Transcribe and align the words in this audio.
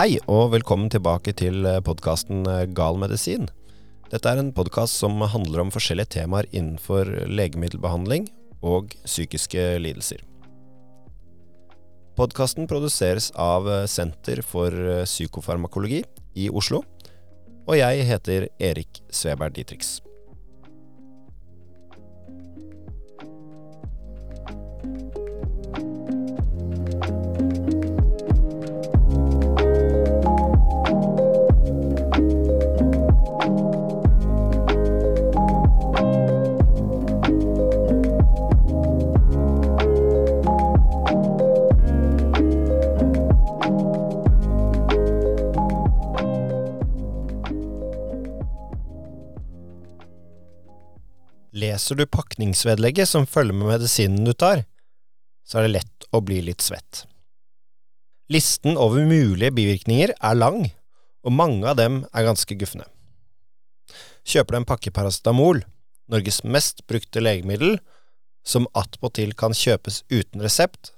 Hei 0.00 0.14
og 0.32 0.54
velkommen 0.54 0.88
tilbake 0.88 1.34
til 1.36 1.66
podkasten 1.84 2.46
Gal 2.72 2.96
medisin. 2.96 3.42
Dette 4.08 4.30
er 4.32 4.40
en 4.40 4.48
podkast 4.56 4.96
som 4.96 5.20
handler 5.20 5.60
om 5.60 5.72
forskjellige 5.74 6.14
temaer 6.14 6.48
innenfor 6.56 7.10
legemiddelbehandling 7.28 8.30
og 8.64 8.94
psykiske 9.04 9.66
lidelser. 9.84 10.24
Podkasten 12.16 12.70
produseres 12.70 13.28
av 13.36 13.68
Senter 13.92 14.40
for 14.40 14.72
psykofarmakologi 15.04 16.00
i 16.32 16.48
Oslo, 16.48 16.80
og 17.68 17.76
jeg 17.76 18.08
heter 18.08 18.48
Erik 18.56 19.02
Sveberg 19.12 19.58
Dietrich. 19.58 19.98
Leser 51.80 51.96
du 51.96 52.04
pakningsvedlegget 52.04 53.08
som 53.08 53.24
følger 53.24 53.56
med 53.56 53.70
medisinen 53.70 54.26
du 54.26 54.34
tar, 54.36 54.66
så 55.48 55.58
er 55.58 55.64
det 55.64 55.78
lett 55.78 56.04
å 56.12 56.20
bli 56.20 56.42
litt 56.44 56.60
svett. 56.60 57.06
Listen 58.28 58.76
over 58.76 59.00
mulige 59.08 59.48
bivirkninger 59.56 60.12
er 60.12 60.36
lang, 60.36 60.66
og 61.24 61.32
mange 61.32 61.64
av 61.64 61.78
dem 61.80 62.02
er 62.12 62.28
ganske 62.28 62.58
gufne. 62.60 62.84
Kjøper 64.28 64.52
du 64.52 64.60
en 64.60 64.68
pakke 64.68 64.92
paracetamol, 64.92 65.64
Norges 66.12 66.42
mest 66.44 66.84
brukte 66.84 67.24
legemiddel, 67.24 67.78
som 68.44 68.68
attpåtil 68.76 69.32
kan 69.32 69.56
kjøpes 69.56 70.02
uten 70.12 70.44
resept, 70.44 70.92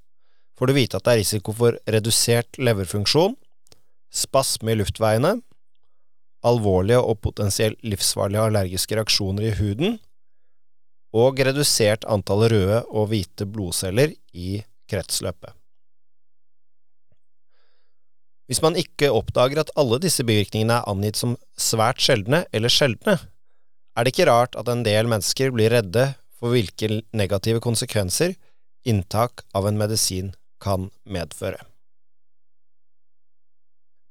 får 0.59 0.67
du 0.67 0.79
vite 0.83 0.99
at 0.99 1.07
det 1.07 1.15
er 1.15 1.23
risiko 1.23 1.55
for 1.63 1.79
redusert 1.87 2.59
leverfunksjon, 2.59 3.39
spasme 4.11 4.75
i 4.75 4.81
luftveiene, 4.83 5.37
alvorlige 6.43 7.07
og 7.07 7.21
potensielt 7.23 7.79
livsfarlige 7.87 8.51
allergiske 8.51 8.99
reaksjoner 8.99 9.53
i 9.53 9.61
huden, 9.63 10.01
og 11.13 11.41
redusert 11.45 12.07
antall 12.09 12.47
røde 12.53 12.83
og 12.89 13.11
hvite 13.11 13.47
blodceller 13.49 14.15
i 14.33 14.63
kretsløpet. 14.91 15.53
Hvis 18.49 18.61
man 18.65 18.77
ikke 18.77 19.13
oppdager 19.13 19.63
at 19.63 19.71
alle 19.81 20.01
disse 20.03 20.25
bivirkningene 20.29 20.81
er 20.81 20.89
angitt 20.91 21.21
som 21.21 21.37
svært 21.57 22.03
sjeldne 22.03 22.43
eller 22.53 22.73
sjeldne, 22.73 23.17
er 23.97 24.05
det 24.05 24.13
ikke 24.13 24.29
rart 24.29 24.57
at 24.61 24.69
en 24.73 24.83
del 24.85 25.09
mennesker 25.09 25.53
blir 25.55 25.73
redde 25.73 26.11
for 26.41 26.53
hvilke 26.53 27.03
negative 27.17 27.63
konsekvenser 27.65 28.35
inntak 28.89 29.45
av 29.57 29.69
en 29.69 29.79
medisin 29.81 30.33
kan 30.61 30.89
medføre. 31.05 31.61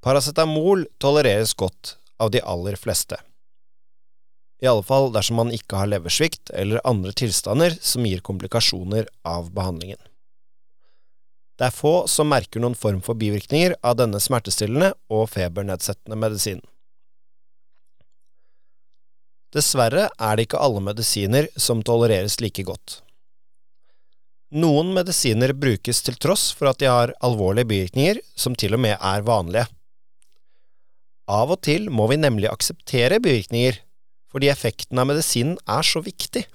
Paracetamol 0.01 0.87
tolereres 1.01 1.53
godt 1.53 1.97
av 2.21 2.31
de 2.33 2.41
aller 2.41 2.77
fleste 2.79 3.19
i 4.61 4.69
alle 4.69 4.85
fall 4.85 5.09
dersom 5.13 5.39
man 5.41 5.51
ikke 5.55 5.79
har 5.79 5.89
leversvikt 5.89 6.53
eller 6.53 6.83
andre 6.87 7.13
tilstander 7.17 7.73
som 7.81 8.05
gir 8.05 8.21
komplikasjoner 8.21 9.09
av 9.25 9.49
behandlingen. 9.55 9.97
Det 11.57 11.67
er 11.67 11.75
få 11.75 12.07
som 12.09 12.29
merker 12.29 12.61
noen 12.61 12.77
form 12.77 13.01
for 13.05 13.17
bivirkninger 13.17 13.75
av 13.85 13.97
denne 13.99 14.21
smertestillende 14.21 14.93
og 15.13 15.27
febernedsettende 15.33 16.17
medisinen. 16.17 16.63
Dessverre 19.51 20.07
er 20.15 20.37
det 20.37 20.47
ikke 20.47 20.61
alle 20.63 20.81
medisiner 20.81 21.49
som 21.59 21.81
tolereres 21.83 22.39
like 22.41 22.63
godt. 22.63 23.01
Noen 24.51 24.93
medisiner 24.95 25.53
brukes 25.55 26.01
til 26.05 26.17
tross 26.21 26.49
for 26.55 26.71
at 26.71 26.79
de 26.79 26.87
har 26.89 27.13
alvorlige 27.23 27.67
bivirkninger 27.67 28.21
som 28.35 28.55
til 28.55 28.77
og 28.77 28.83
med 28.83 28.97
er 28.97 29.27
vanlige. 29.27 29.67
Av 31.31 31.51
og 31.51 31.61
til 31.63 31.89
må 31.91 32.07
vi 32.11 32.19
nemlig 32.19 32.49
akseptere 32.51 33.19
bivirkninger 33.23 33.79
fordi 34.31 34.49
effekten 34.51 34.99
av 35.01 35.09
medisinen 35.09 35.57
er 35.69 35.85
så 35.85 36.01
viktig. 36.03 36.45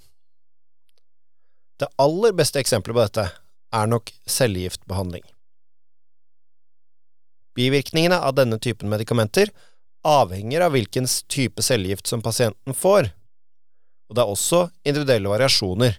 Det 1.77 1.93
aller 2.01 2.33
beste 2.37 2.61
eksempelet 2.61 2.97
på 2.97 3.03
dette 3.05 3.27
er 3.77 3.91
nok 3.91 4.13
cellegiftbehandling. 4.31 5.25
Bivirkningene 7.57 8.19
av 8.21 8.37
denne 8.37 8.59
typen 8.61 8.89
medikamenter 8.93 9.53
avhenger 10.07 10.65
av 10.67 10.75
hvilken 10.77 11.09
type 11.33 11.65
cellegift 11.65 12.09
som 12.09 12.23
pasienten 12.25 12.77
får, 12.77 13.11
og 14.07 14.17
det 14.17 14.23
er 14.23 14.33
også 14.33 14.61
individuelle 14.87 15.33
variasjoner. 15.33 15.97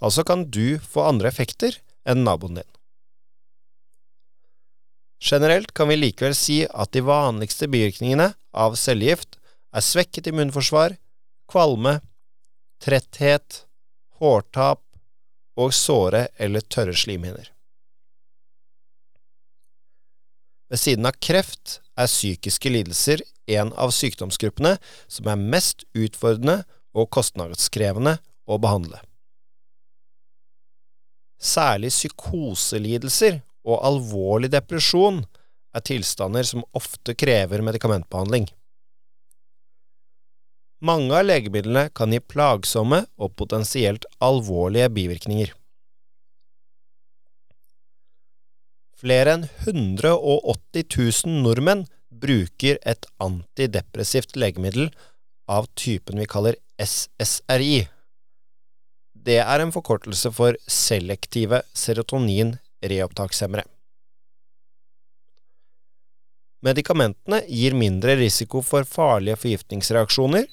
Altså 0.00 0.24
kan 0.26 0.46
du 0.50 0.78
få 0.82 1.04
andre 1.06 1.30
effekter 1.30 1.78
enn 2.08 2.24
naboen 2.26 2.60
din. 2.60 2.70
Generelt 5.22 5.72
kan 5.74 5.88
vi 5.88 5.96
likevel 5.96 6.34
si 6.36 6.62
at 6.66 6.92
de 6.92 7.02
vanligste 7.04 7.68
bivirkningene 7.72 8.32
av 8.56 8.76
cellegift 8.78 9.38
er 9.74 9.84
svekket 9.84 10.28
immunforsvar, 10.30 10.96
kvalme, 11.50 11.98
tretthet, 12.82 13.64
hårtap 14.20 14.82
og 15.56 15.74
såre 15.74 16.26
eller 16.38 16.64
tørre 16.66 16.96
slimhinner. 16.96 17.50
Ved 20.70 20.82
siden 20.82 21.06
av 21.06 21.18
kreft 21.22 21.78
er 21.96 22.10
psykiske 22.10 22.70
lidelser 22.72 23.22
en 23.56 23.70
av 23.78 23.92
sykdomsgruppene 23.94 24.74
som 25.06 25.28
er 25.30 25.44
mest 25.54 25.84
utfordrende 25.94 26.64
og 26.96 27.10
kostnadskrevende 27.14 28.16
å 28.50 28.58
behandle. 28.62 28.98
Særlig 31.36 31.92
psykoselidelser 31.92 33.42
og 33.66 33.82
alvorlig 33.84 34.50
depresjon 34.54 35.22
er 35.76 35.84
tilstander 35.84 36.46
som 36.48 36.64
ofte 36.74 37.14
krever 37.18 37.62
medikamentbehandling. 37.62 38.48
Mange 40.84 41.14
av 41.16 41.24
legemidlene 41.24 41.88
kan 41.96 42.12
gi 42.12 42.20
plagsomme 42.20 43.06
og 43.16 43.32
potensielt 43.40 44.04
alvorlige 44.20 44.90
bivirkninger. 44.92 45.54
Flere 48.96 49.36
enn 49.36 49.46
180 49.64 50.84
000 50.92 51.42
nordmenn 51.44 51.84
bruker 52.08 52.78
et 52.84 53.08
antidepressivt 53.20 54.36
legemiddel 54.36 54.90
av 55.48 55.68
typen 55.76 56.20
vi 56.20 56.28
kaller 56.28 56.56
SSRI. 56.80 57.86
Det 59.26 59.38
er 59.42 59.62
en 59.62 59.72
forkortelse 59.74 60.30
for 60.32 60.56
selektive 60.70 61.62
serotonin-reopptakshemmere. 61.76 63.64
Medikamentene 66.64 67.42
gir 67.48 67.76
mindre 67.76 68.16
risiko 68.18 68.62
for 68.64 68.88
farlige 68.88 69.36
forgiftningsreaksjoner 69.40 70.46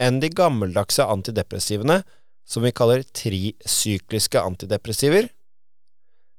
enn 0.00 0.20
de 0.22 0.30
gammeldagse 0.32 1.04
antidepressivene, 1.04 2.00
som 2.48 2.64
vi 2.64 2.72
kaller 2.74 3.04
trisykliske 3.04 4.40
antidepressiver, 4.40 5.28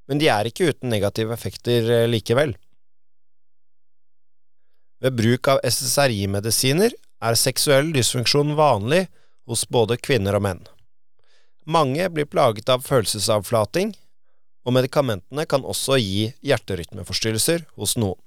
men 0.10 0.20
de 0.20 0.28
er 0.34 0.50
ikke 0.50 0.72
uten 0.74 0.92
negative 0.92 1.32
effekter 1.36 1.88
eh, 1.88 2.10
likevel. 2.10 2.56
Ved 5.02 5.16
bruk 5.18 5.48
av 5.54 5.62
SSRI-medisiner 5.66 6.94
er 7.22 7.38
seksuell 7.40 7.94
dysfunksjon 7.96 8.54
vanlig 8.58 9.06
hos 9.50 9.64
både 9.70 9.98
kvinner 10.02 10.38
og 10.38 10.46
menn. 10.46 10.62
Mange 11.66 12.10
blir 12.14 12.30
plaget 12.30 12.70
av 12.74 12.84
følelsesavflating, 12.86 13.94
og 14.66 14.76
medikamentene 14.76 15.48
kan 15.50 15.64
også 15.66 15.98
gi 16.02 16.28
hjerterytmeforstyrrelser 16.46 17.66
hos 17.80 17.96
noen. 17.98 18.20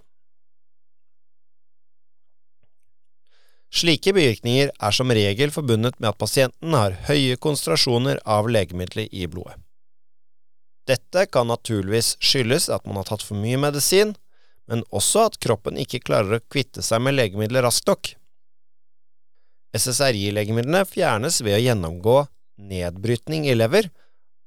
Slike 3.75 4.13
bivirkninger 4.15 4.71
er 4.71 4.95
som 4.95 5.11
regel 5.11 5.51
forbundet 5.51 5.97
med 5.99 6.13
at 6.13 6.19
pasienten 6.21 6.77
har 6.79 6.95
høye 7.09 7.35
konsentrasjoner 7.43 8.21
av 8.23 8.47
legemidler 8.47 9.09
i 9.11 9.27
blodet. 9.27 9.59
Dette 10.87 11.25
kan 11.33 11.49
naturligvis 11.49 12.15
skyldes 12.23 12.69
at 12.71 12.85
man 12.87 13.01
har 13.01 13.09
tatt 13.09 13.25
for 13.25 13.41
mye 13.41 13.59
medisin, 13.59 14.13
men 14.71 14.85
også 14.95 15.27
at 15.29 15.41
kroppen 15.43 15.81
ikke 15.81 16.03
klarer 16.05 16.39
å 16.39 16.45
kvitte 16.53 16.85
seg 16.85 17.03
med 17.03 17.17
legemidler 17.17 17.65
raskt 17.67 17.89
nok. 17.89 18.13
SSRI-legemidlene 19.75 20.85
fjernes 20.87 21.41
ved 21.43 21.57
å 21.57 21.65
gjennomgå 21.65 22.19
nedbrytning 22.71 23.49
i 23.49 23.57
lever 23.57 23.91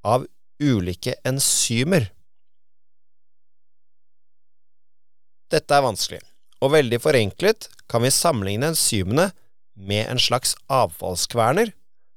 av 0.07 0.23
ulike 0.63 1.17
enzymer. 1.27 2.07
Dette 5.51 5.75
er 5.75 5.83
vanskelig, 5.83 6.23
og 6.63 6.73
veldig 6.73 6.99
forenklet 7.01 7.69
kan 7.89 8.03
vi 8.03 8.13
sammenligne 8.13 8.71
enzymene 8.71 9.29
med 9.77 10.09
en 10.09 10.21
slags 10.21 10.55
avfallskverner 10.71 11.71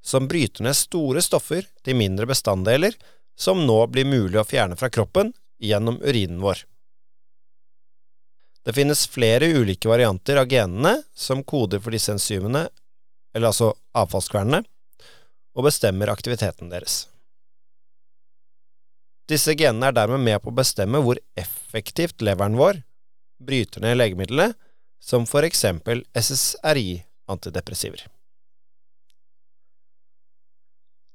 som 0.05 0.29
bryter 0.29 0.65
ned 0.65 0.77
store 0.77 1.23
stoffer 1.25 1.67
til 1.85 1.99
mindre 1.99 2.29
bestanddeler 2.31 2.97
som 3.39 3.67
nå 3.67 3.79
blir 3.93 4.09
mulig 4.09 4.41
å 4.41 4.47
fjerne 4.49 4.79
fra 4.81 4.91
kroppen 4.93 5.35
gjennom 5.61 6.01
urinen 6.01 6.41
vår. 6.41 6.65
Det 8.65 8.75
finnes 8.77 9.07
flere 9.09 9.49
ulike 9.49 9.89
varianter 9.89 10.41
av 10.41 10.49
genene 10.49 10.99
som 11.17 11.45
koder 11.45 11.81
for 11.81 11.97
disse 11.97 12.13
enzymene, 12.13 12.67
eller 13.35 13.53
altså 13.53 13.73
avfallskvernene, 13.97 14.61
og 15.57 15.67
bestemmer 15.67 16.13
aktiviteten 16.13 16.69
deres. 16.73 17.07
Disse 19.31 19.55
genene 19.57 19.89
er 19.89 19.97
dermed 19.97 20.25
med 20.27 20.43
på 20.43 20.53
å 20.53 20.59
bestemme 20.59 21.01
hvor 21.05 21.21
effektivt 21.39 22.21
leveren 22.25 22.59
vår 22.61 22.83
bryter 23.41 23.83
ned 23.85 23.99
legemidlene, 23.99 24.53
som 25.01 25.27
for 25.27 25.47
eksempel 25.47 26.05
SSRI-antidepressiver. 26.15 28.05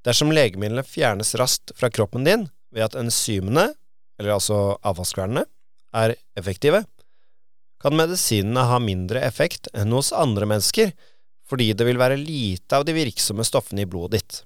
Dersom 0.06 0.34
legemidlene 0.34 0.86
fjernes 0.86 1.34
raskt 1.40 1.74
fra 1.78 1.90
kroppen 1.90 2.26
din 2.26 2.48
ved 2.74 2.86
at 2.90 2.98
enzymene, 3.00 3.72
eller 4.20 4.38
altså 4.38 4.78
avfallskvernene, 4.86 5.46
er 5.96 6.16
effektive, 6.38 6.84
kan 7.82 7.96
medisinene 7.96 8.66
ha 8.70 8.80
mindre 8.82 9.22
effekt 9.26 9.70
enn 9.74 9.94
hos 9.96 10.14
andre 10.16 10.48
mennesker 10.50 10.94
fordi 11.46 11.72
det 11.78 11.86
vil 11.86 12.00
være 12.02 12.18
lite 12.18 12.78
av 12.78 12.86
de 12.88 12.96
virksomme 12.96 13.46
stoffene 13.46 13.84
i 13.84 13.90
blodet 13.90 14.18
ditt. 14.18 14.38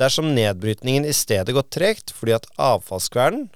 Dersom 0.00 0.32
nedbrytningen 0.36 1.06
i 1.08 1.14
stedet 1.16 1.54
går 1.56 1.68
tregt 1.72 2.12
fordi 2.16 2.34
at 2.36 2.48
avfallskvernen, 2.60 3.46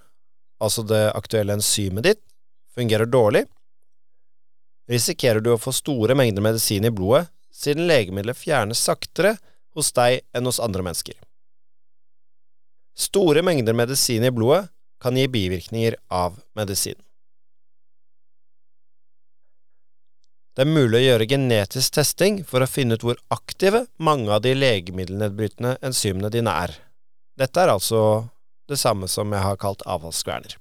altså 0.62 0.84
det 0.88 1.02
aktuelle 1.16 1.56
enzymet 1.56 2.08
ditt, 2.08 2.22
fungerer 2.76 3.08
dårlig, 3.08 3.46
risikerer 4.90 5.40
du 5.40 5.52
å 5.54 5.60
få 5.60 5.72
store 5.74 6.16
mengder 6.18 6.44
medisin 6.44 6.86
i 6.86 6.92
blodet 6.94 7.26
siden 7.56 7.88
legemiddelet 7.88 8.36
fjernes 8.36 8.82
saktere 8.84 9.36
hos 9.76 9.92
deg 9.96 10.20
enn 10.36 10.48
hos 10.48 10.60
andre 10.62 10.84
mennesker. 10.84 11.16
Store 12.96 13.42
mengder 13.44 13.76
medisin 13.76 14.24
i 14.24 14.32
blodet 14.32 14.68
kan 15.02 15.16
gi 15.16 15.26
bivirkninger 15.28 15.98
av 16.08 16.38
medisin. 16.56 16.96
Det 20.56 20.64
er 20.64 20.72
mulig 20.72 21.02
å 21.02 21.04
gjøre 21.04 21.28
genetisk 21.28 21.98
testing 21.98 22.38
for 22.48 22.64
å 22.64 22.68
finne 22.70 22.96
ut 22.96 23.02
hvor 23.04 23.18
aktive 23.34 23.82
mange 24.00 24.32
av 24.32 24.40
de 24.46 24.54
legemiddelnedbrytende 24.56 25.74
enzymene 25.84 26.30
dine 26.32 26.54
er. 26.64 26.72
Dette 27.36 27.60
er 27.60 27.74
altså 27.74 28.00
det 28.64 28.78
samme 28.80 29.08
som 29.12 29.36
jeg 29.36 29.44
har 29.44 29.60
kalt 29.60 29.84
avfallskverner. 29.84 30.56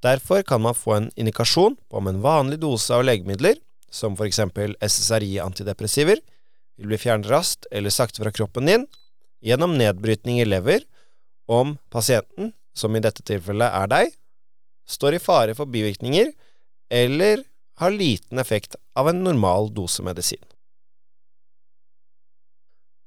Derfor 0.00 0.42
kan 0.42 0.62
man 0.64 0.74
få 0.74 0.94
en 0.94 1.10
indikasjon 1.16 1.76
på 1.88 1.96
om 1.96 2.06
en 2.08 2.20
vanlig 2.24 2.60
dose 2.62 2.94
av 2.94 3.04
legemidler, 3.04 3.58
som 3.90 4.16
eksempel 4.24 4.76
SSRI-antidepressiver, 4.80 6.20
vil 6.76 6.88
bli 6.88 6.98
fjernet 6.98 7.28
raskt 7.28 7.66
eller 7.70 7.92
sakte 7.92 8.22
fra 8.22 8.32
kroppen 8.32 8.66
din 8.66 8.86
gjennom 9.44 9.76
nedbrytning 9.76 10.40
i 10.40 10.46
lever 10.48 10.86
om 11.50 11.76
pasienten, 11.90 12.52
som 12.72 12.96
i 12.96 13.02
dette 13.04 13.24
tilfellet 13.26 13.74
er 13.76 13.90
deg, 13.90 14.14
står 14.88 15.16
i 15.16 15.22
fare 15.22 15.56
for 15.58 15.68
bivirkninger 15.68 16.32
eller 16.90 17.44
har 17.80 17.92
liten 17.92 18.38
effekt 18.38 18.76
av 18.96 19.08
en 19.08 19.22
normal 19.24 19.68
dose 19.74 20.04
medisin. 20.06 20.40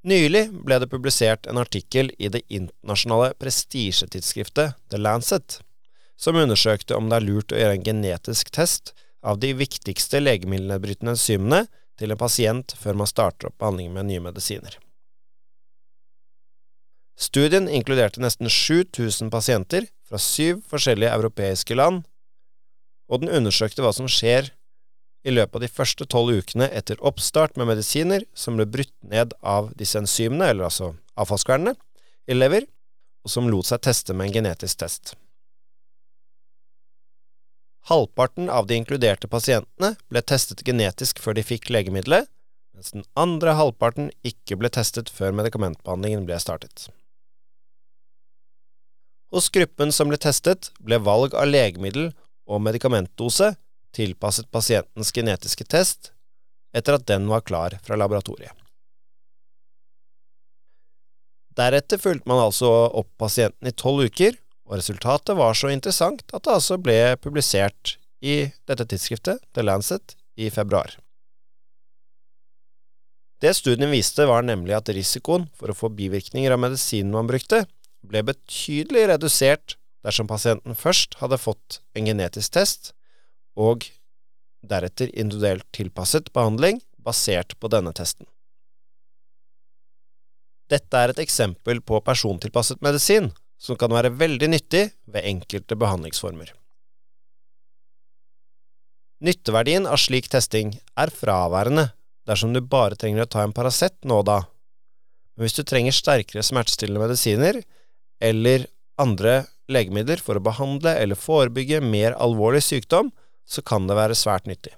Nylig 0.04 0.50
ble 0.52 0.78
det 0.82 0.90
publisert 0.92 1.46
en 1.48 1.58
artikkel 1.58 2.10
i 2.18 2.28
det 2.28 2.42
internasjonale 2.52 3.32
prestisjetidsskriftet 3.40 4.76
The 4.92 5.00
Lancet, 5.00 5.62
som 6.16 6.38
undersøkte 6.38 6.96
om 6.96 7.10
det 7.10 7.18
er 7.18 7.26
lurt 7.26 7.52
å 7.52 7.58
gjøre 7.58 7.78
en 7.78 7.86
genetisk 7.86 8.52
test 8.54 8.94
av 9.24 9.40
de 9.42 9.52
viktigste 9.56 10.20
legemiddelnedbrytende 10.22 11.14
enzymene 11.16 11.64
til 11.98 12.12
en 12.12 12.20
pasient 12.20 12.74
før 12.78 12.98
man 13.00 13.10
starter 13.10 13.50
opp 13.50 13.58
behandling 13.58 13.92
med 13.94 14.10
nye 14.10 14.22
medisiner. 14.22 14.76
Studien 17.14 17.68
inkluderte 17.70 18.22
nesten 18.22 18.50
7000 18.50 19.30
pasienter 19.30 19.86
fra 20.08 20.18
syv 20.18 20.64
forskjellige 20.70 21.14
europeiske 21.14 21.76
land, 21.78 22.02
og 23.06 23.22
den 23.22 23.30
undersøkte 23.30 23.84
hva 23.84 23.92
som 23.94 24.10
skjer 24.10 24.50
i 25.24 25.32
løpet 25.32 25.56
av 25.56 25.64
de 25.64 25.72
første 25.72 26.06
tolv 26.10 26.34
ukene 26.42 26.68
etter 26.74 27.00
oppstart 27.00 27.56
med 27.56 27.70
medisiner 27.70 28.26
som 28.36 28.58
ble 28.58 28.66
brutt 28.68 28.94
ned 29.06 29.32
av 29.40 29.70
disse 29.78 29.98
enzymene, 30.00 30.50
eller 30.50 30.68
altså 30.68 30.92
avfallskvernene, 31.16 31.76
i 32.28 32.36
lever, 32.36 32.66
og 33.24 33.32
som 33.32 33.48
lot 33.48 33.68
seg 33.68 33.84
teste 33.86 34.16
med 34.16 34.28
en 34.28 34.36
genetisk 34.40 34.82
test. 34.82 35.14
Halvparten 37.84 38.48
av 38.48 38.66
de 38.66 38.78
inkluderte 38.80 39.28
pasientene 39.28 39.94
ble 40.08 40.22
testet 40.24 40.62
genetisk 40.64 41.18
før 41.20 41.36
de 41.36 41.44
fikk 41.44 41.68
legemiddelet, 41.74 42.30
mens 42.74 42.94
den 42.94 43.04
andre 43.18 43.52
halvparten 43.58 44.08
ikke 44.24 44.56
ble 44.56 44.70
testet 44.72 45.12
før 45.12 45.36
medikamentbehandlingen 45.36 46.24
ble 46.24 46.38
startet. 46.40 46.88
Hos 49.34 49.50
gruppen 49.52 49.92
som 49.92 50.08
ble 50.08 50.16
testet, 50.22 50.70
ble 50.80 50.96
valg 51.02 51.34
av 51.36 51.50
legemiddel 51.50 52.12
og 52.48 52.62
medikamentdose 52.64 53.54
tilpasset 53.94 54.50
pasientens 54.54 55.12
genetiske 55.14 55.66
test 55.68 56.12
etter 56.74 56.96
at 56.96 57.06
den 57.10 57.28
var 57.30 57.44
klar 57.46 57.76
fra 57.84 57.98
laboratoriet. 57.98 58.54
Deretter 61.54 62.00
fulgte 62.02 62.26
man 62.26 62.42
altså 62.42 62.70
opp 62.98 63.12
pasienten 63.20 63.70
i 63.70 63.74
tolv 63.78 64.08
uker, 64.08 64.34
og 64.64 64.78
resultatet 64.80 65.36
var 65.36 65.56
så 65.56 65.70
interessant 65.72 66.24
at 66.32 66.44
det 66.44 66.52
altså 66.54 66.78
ble 66.80 67.16
publisert 67.20 67.96
i 68.24 68.48
dette 68.68 68.86
tidsskriftet, 68.88 69.42
The 69.52 69.64
Lancet, 69.64 70.16
i 70.40 70.48
februar. 70.50 70.96
Det 73.44 73.52
studien 73.58 73.92
viste, 73.92 74.24
var 74.24 74.46
nemlig 74.46 74.72
at 74.76 74.88
risikoen 74.94 75.46
for 75.58 75.70
å 75.70 75.76
få 75.76 75.90
bivirkninger 75.92 76.54
av 76.54 76.62
medisinen 76.62 77.12
man 77.12 77.28
brukte, 77.28 77.64
ble 78.04 78.22
betydelig 78.24 79.08
redusert 79.12 79.76
dersom 80.04 80.28
pasienten 80.28 80.76
først 80.76 81.18
hadde 81.20 81.40
fått 81.40 81.80
en 81.96 82.08
genetisk 82.08 82.56
test, 82.56 82.92
og 83.56 83.84
deretter 84.64 85.12
individuelt 85.12 85.66
tilpasset 85.76 86.32
behandling 86.32 86.80
basert 87.04 87.52
på 87.60 87.68
denne 87.72 87.92
testen. 87.96 88.26
Dette 90.72 90.96
er 90.96 91.12
et 91.12 91.20
eksempel 91.20 91.82
på 91.84 92.00
persontilpasset 92.04 92.80
medisin 92.84 93.28
som 93.60 93.78
kan 93.80 93.92
være 93.94 94.12
veldig 94.18 94.50
nyttig 94.50 94.84
ved 95.10 95.26
enkelte 95.28 95.76
behandlingsformer. 95.78 96.50
Nytteverdien 99.24 99.86
av 99.88 100.00
slik 100.02 100.28
testing 100.28 100.74
er 101.00 101.12
fraværende 101.14 101.88
dersom 102.28 102.52
du 102.52 102.60
bare 102.60 102.98
trenger 102.98 103.24
å 103.24 103.30
ta 103.30 103.44
en 103.44 103.54
Paracet 103.56 103.96
nå 104.04 104.20
og 104.20 104.28
da, 104.28 104.40
men 105.34 105.46
hvis 105.46 105.56
du 105.56 105.64
trenger 105.66 105.94
sterkere 105.96 106.44
smertestillende 106.44 107.02
medisiner 107.02 107.60
eller 108.22 108.66
andre 109.00 109.44
legemidler 109.72 110.20
for 110.22 110.38
å 110.38 110.44
behandle 110.44 110.92
eller 111.00 111.18
forebygge 111.18 111.80
mer 111.84 112.16
alvorlig 112.20 112.62
sykdom, 112.66 113.10
så 113.44 113.64
kan 113.64 113.88
det 113.88 113.96
være 113.98 114.16
svært 114.16 114.48
nyttig. 114.48 114.74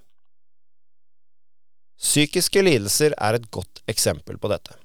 Psykiske 1.97 2.62
lidelser 2.62 3.14
er 3.16 3.38
et 3.38 3.49
godt 3.50 3.80
eksempel 3.88 4.38
på 4.38 4.50
dette. 4.52 4.76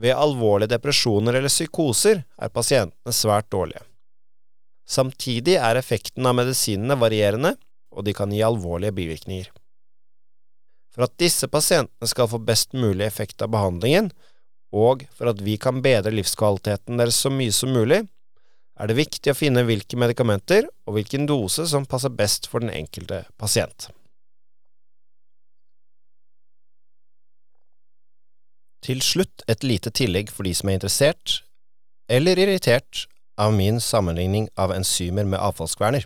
Ved 0.00 0.16
alvorlige 0.16 0.72
depresjoner 0.72 1.36
eller 1.36 1.52
psykoser 1.52 2.22
er 2.40 2.52
pasientene 2.54 3.12
svært 3.12 3.50
dårlige. 3.52 3.82
Samtidig 4.88 5.58
er 5.60 5.78
effekten 5.78 6.26
av 6.26 6.38
medisinene 6.38 6.96
varierende, 6.98 7.54
og 7.94 8.06
de 8.06 8.14
kan 8.16 8.32
gi 8.32 8.40
alvorlige 8.42 8.94
bivirkninger. 8.96 9.50
For 10.90 11.06
at 11.06 11.14
disse 11.20 11.46
pasientene 11.50 12.08
skal 12.10 12.30
få 12.30 12.40
best 12.42 12.72
mulig 12.74 13.04
effekt 13.06 13.42
av 13.44 13.52
behandlingen, 13.54 14.10
og 14.74 15.04
for 15.14 15.30
at 15.30 15.42
vi 15.42 15.58
kan 15.60 15.82
bedre 15.84 16.14
livskvaliteten 16.14 16.98
deres 16.98 17.18
så 17.20 17.30
mye 17.34 17.54
som 17.54 17.74
mulig, 17.74 18.02
er 18.80 18.88
det 18.88 18.96
viktig 18.96 19.30
å 19.30 19.36
finne 19.36 19.66
hvilke 19.68 19.98
medikamenter 20.00 20.66
og 20.88 20.96
hvilken 20.96 21.28
dose 21.28 21.66
som 21.68 21.86
passer 21.86 22.14
best 22.14 22.48
for 22.48 22.64
den 22.64 22.72
enkelte 22.72 23.26
pasient. 23.38 23.90
Til 28.80 29.02
slutt 29.04 29.44
et 29.50 29.64
lite 29.66 29.92
tillegg 29.92 30.30
for 30.32 30.48
de 30.48 30.54
som 30.56 30.70
er 30.70 30.78
interessert, 30.78 31.40
eller 32.08 32.40
irritert, 32.40 33.06
av 33.40 33.54
min 33.56 33.78
sammenligning 33.80 34.50
av 34.60 34.72
enzymer 34.74 35.24
med 35.24 35.40
avfallskverner. 35.40 36.04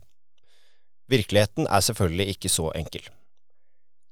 Virkeligheten 1.10 1.66
er 1.66 1.82
selvfølgelig 1.82 2.34
ikke 2.36 2.50
så 2.52 2.68
enkel. 2.78 3.08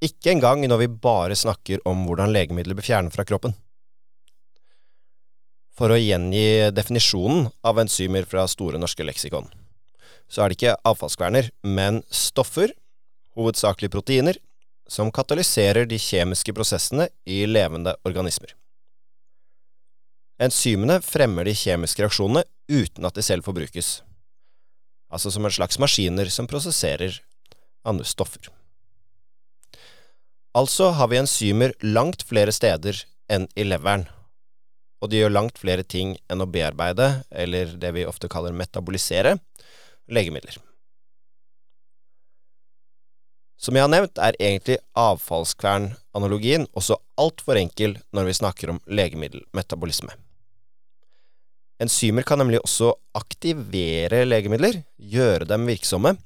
Ikke 0.03 0.33
engang 0.33 0.65
når 0.67 0.81
vi 0.83 0.89
bare 1.05 1.37
snakker 1.39 1.83
om 1.87 2.03
hvordan 2.09 2.33
legemidler 2.35 2.75
blir 2.75 2.89
fjernet 2.89 3.15
fra 3.15 3.27
kroppen. 3.29 3.55
For 5.79 5.95
å 5.95 6.01
gjengi 6.01 6.73
definisjonen 6.75 7.47
av 7.65 7.79
enzymer 7.81 8.27
fra 8.29 8.45
Store 8.51 8.81
norske 8.83 9.07
leksikon, 9.07 9.47
så 10.29 10.43
er 10.43 10.51
det 10.51 10.59
ikke 10.59 10.79
avfallskverner, 10.89 11.53
men 11.63 12.03
stoffer, 12.11 12.75
hovedsakelig 13.39 13.93
proteiner, 13.95 14.37
som 14.93 15.13
katalyserer 15.15 15.89
de 15.89 15.97
kjemiske 16.01 16.53
prosessene 16.53 17.09
i 17.25 17.43
levende 17.49 17.95
organismer. 18.09 18.53
Enzymene 20.43 20.99
fremmer 21.05 21.49
de 21.49 21.55
kjemiske 21.57 22.05
reaksjonene 22.05 22.45
uten 22.69 23.09
at 23.09 23.17
de 23.17 23.25
selv 23.25 23.47
forbrukes, 23.47 24.01
altså 25.13 25.33
som 25.33 25.47
en 25.47 25.55
slags 25.55 25.79
maskiner 25.81 26.29
som 26.33 26.49
prosesserer 26.51 27.21
andre 27.89 28.05
stoffer. 28.09 28.51
Altså 30.53 30.91
har 30.99 31.09
vi 31.09 31.23
enzymer 31.23 31.73
langt 31.81 32.27
flere 32.29 32.53
steder 32.53 32.99
enn 33.33 33.49
i 33.57 33.65
leveren 33.65 34.05
og 35.03 35.11
de 35.11 35.19
gjør 35.19 35.35
langt 35.35 35.59
flere 35.59 35.83
ting 35.83 36.15
enn 36.31 36.45
å 36.45 36.49
bearbeide, 36.49 37.25
eller 37.35 37.75
det 37.83 37.91
vi 37.97 38.07
ofte 38.07 38.31
kaller 38.31 38.55
metabolisere, 38.55 39.35
legemidler. 40.07 40.61
Som 43.63 43.79
jeg 43.79 43.85
har 43.85 43.93
nevnt, 43.93 44.19
er 44.19 44.35
egentlig 44.43 44.81
avfallskvern-analogien 44.99 46.67
også 46.75 46.97
altfor 47.21 47.61
enkel 47.61 47.95
når 48.11 48.27
vi 48.27 48.39
snakker 48.41 48.73
om 48.73 48.81
legemiddelmetabolisme. 48.91 50.17
Enzymer 51.83 52.27
kan 52.27 52.43
nemlig 52.43 52.59
også 52.63 52.93
aktivere 53.19 54.25
legemidler, 54.27 54.83
gjøre 54.99 55.47
dem 55.51 55.67
virksomme. 55.71 56.17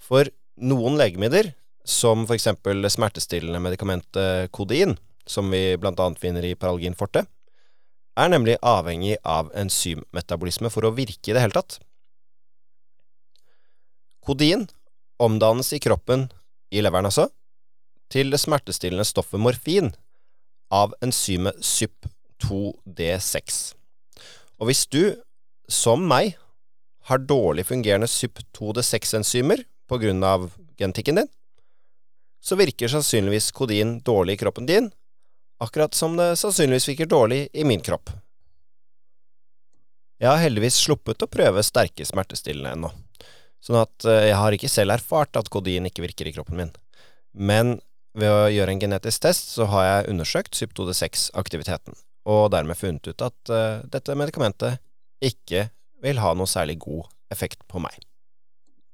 For 0.00 0.28
noen 0.60 0.96
legemidler, 1.00 1.52
som 1.88 2.24
f.eks. 2.28 2.48
smertestillende 2.92 3.60
medikamentet 3.64 4.52
kodein, 4.52 4.96
som 5.28 5.52
vi 5.52 5.76
bl.a. 5.80 6.08
finner 6.20 6.44
i 6.44 6.56
Paralgin 6.56 6.96
forte, 6.96 7.24
er 8.18 8.32
nemlig 8.32 8.56
avhengig 8.64 9.18
av 9.28 9.52
enzymmetabolisme 9.56 10.72
for 10.72 10.88
å 10.88 10.94
virke 10.96 11.30
i 11.30 11.36
det 11.36 11.44
hele 11.44 11.56
tatt. 11.56 11.78
Kodein 14.24 14.66
omdannes 15.18 15.72
i 15.72 15.80
kroppen, 15.82 16.28
i 16.70 16.82
leveren 16.84 17.08
altså, 17.08 17.28
til 18.12 18.32
det 18.32 18.40
smertestillende 18.40 19.06
stoffet 19.06 19.40
morfin 19.40 19.92
av 20.72 20.94
enzymet 21.04 21.60
SUP2D6. 21.64 23.58
Og 24.58 24.70
hvis 24.70 24.84
du, 24.90 25.02
som 25.68 26.04
meg, 26.08 26.36
har 27.08 27.24
dårlig 27.24 27.64
fungerende 27.68 28.08
SUP2D6-enzymer 28.10 29.64
på 29.88 30.00
grunn 30.02 30.24
av 30.24 30.50
genetikken 30.80 31.22
din, 31.22 31.30
så 32.44 32.58
virker 32.58 32.90
sannsynligvis 32.92 33.50
kodin 33.56 33.98
dårlig 34.04 34.36
i 34.36 34.42
kroppen 34.44 34.68
din, 34.68 34.90
akkurat 35.58 35.94
som 35.94 36.16
det 36.16 36.36
sannsynligvis 36.38 36.88
virker 36.92 37.10
dårlig 37.10 37.48
i 37.52 37.64
min 37.64 37.82
kropp. 37.82 38.10
Jeg 40.18 40.30
har 40.30 40.42
heldigvis 40.42 40.78
sluppet 40.82 41.22
å 41.22 41.30
prøve 41.30 41.62
sterke 41.62 42.06
smertestillende 42.06 42.74
ennå, 42.74 42.90
sånn 43.64 43.80
at 43.80 44.06
eh, 44.08 44.28
jeg 44.30 44.38
har 44.40 44.56
ikke 44.56 44.70
selv 44.72 44.96
erfart 44.96 45.38
at 45.38 45.50
kodin 45.52 45.88
ikke 45.88 46.04
virker 46.06 46.28
i 46.28 46.34
kroppen 46.36 46.58
min. 46.60 46.74
Men 47.32 47.78
ved 48.18 48.32
å 48.32 48.50
gjøre 48.50 48.74
en 48.74 48.82
genetisk 48.82 49.24
test 49.26 49.54
så 49.54 49.68
har 49.72 49.86
jeg 49.86 50.12
undersøkt 50.14 50.58
SYP2D6-aktiviteten, 50.58 51.96
og 52.28 52.50
dermed 52.54 52.78
funnet 52.78 53.10
ut 53.10 53.24
at 53.24 53.52
uh, 53.52 53.84
dette 53.86 54.16
medikamentet 54.18 54.80
ikke 55.22 55.68
vil 56.02 56.20
ha 56.22 56.32
noe 56.34 56.50
særlig 56.50 56.78
god 56.82 57.06
effekt 57.34 57.62
på 57.70 57.82
meg. 57.82 57.94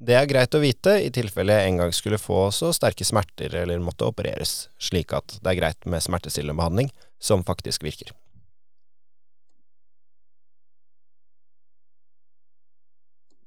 Det 0.05 0.17
er 0.19 0.29
greit 0.29 0.57
å 0.57 0.61
vite 0.61 0.97
i 1.01 1.13
tilfelle 1.15 1.55
jeg 1.55 1.71
en 1.71 1.81
gang 1.85 1.95
skulle 1.95 2.21
få 2.21 2.49
så 2.53 2.73
sterke 2.77 3.07
smerter 3.07 3.55
eller 3.63 3.81
måtte 3.81 4.09
opereres, 4.09 4.69
slik 4.83 5.15
at 5.17 5.39
det 5.41 5.55
er 5.55 5.61
greit 5.61 5.89
med 5.89 6.05
smertestillende 6.05 6.59
behandling 6.59 6.91
som 7.23 7.47
faktisk 7.47 7.87
virker. 7.87 8.11